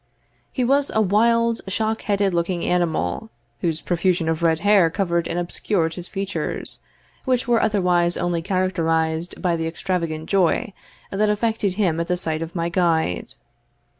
[0.51, 5.37] He was a wild shock headed looking animal, whose profusion of red hair covered and
[5.37, 6.79] obscured his features,
[7.23, 10.73] which were otherwise only characterised by the extravagant joy
[11.11, 13.35] that affected him at the sight of my guide.